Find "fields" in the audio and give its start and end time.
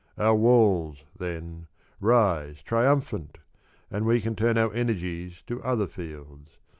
5.85-6.57